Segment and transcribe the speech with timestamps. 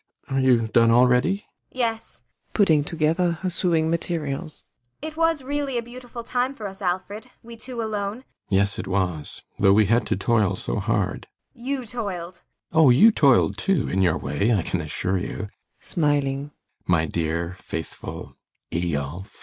[0.29, 1.43] Are you done already?
[1.45, 1.47] ASTA.
[1.73, 2.21] Yes.
[2.55, 4.65] [Putting together her sewing materials.]
[4.99, 7.29] It was really a beautiful time for us, Alfred.
[7.43, 8.23] We two alone.
[8.23, 8.23] ALLMERS.
[8.49, 11.27] Yes, it was though we had to toil so hard.
[11.53, 11.61] ASTA.
[11.63, 12.41] You toiled.
[12.41, 12.41] ALLMERS.
[12.47, 16.49] [With more life.] Oh, you toiled too, in your way, I can assure you [smiling]
[16.87, 18.35] my dear, faithful
[18.71, 19.35] Eyolf.